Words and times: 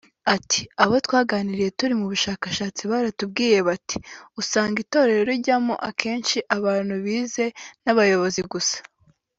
Ati 0.35 0.61
“Abo 0.83 0.95
twaganiriye 1.05 1.69
turi 1.77 1.93
mu 1.99 2.05
bushakashatsi 2.13 2.81
baratubwiye 2.91 3.57
bati 3.67 3.97
‘usanga 4.41 4.77
Itorero 4.83 5.21
rijyamo 5.29 5.75
akenshi 5.89 6.37
abantu 6.55 6.93
bize 7.03 7.45
n’abayobozi 7.83 8.41
gusa 8.53 8.77